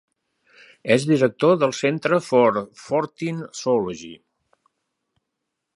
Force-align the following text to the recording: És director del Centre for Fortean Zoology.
És 0.95 1.03
director 1.09 1.59
del 1.63 1.75
Centre 1.81 2.19
for 2.29 2.59
Fortean 2.85 3.45
Zoology. 3.63 4.13